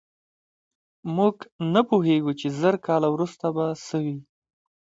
[1.15, 1.35] موږ
[1.73, 4.17] نه پوهېږو چې زر کاله وروسته به څه وي.